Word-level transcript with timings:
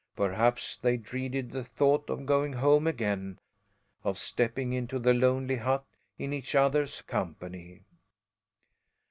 Perhaps 0.15 0.77
they 0.77 0.97
dreaded 0.97 1.51
the 1.51 1.63
thought 1.63 2.09
of 2.09 2.25
going 2.25 2.53
home 2.53 2.87
again, 2.87 3.37
of 4.03 4.17
stepping 4.17 4.73
into 4.73 4.97
the 4.97 5.13
lonely 5.13 5.57
hut 5.57 5.85
in 6.17 6.33
each 6.33 6.55
other's 6.55 7.03
company. 7.03 7.83